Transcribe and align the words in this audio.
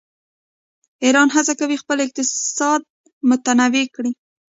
ایران 1.03 1.27
هڅه 1.35 1.53
کوي 1.59 1.75
چې 1.77 1.81
خپل 1.83 1.97
اقتصاد 2.05 2.81
متنوع 3.29 3.85
کړي. 3.95 4.11